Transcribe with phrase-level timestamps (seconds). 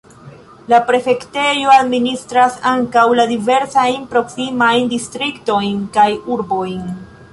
[0.71, 6.83] La prefektejo administras ankaŭ la diversajn proksimajn distriktojn kaj urbojn.